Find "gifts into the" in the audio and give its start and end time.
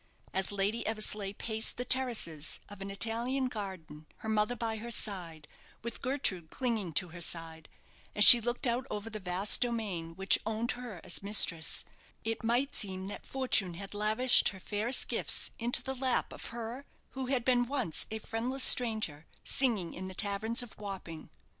15.07-15.93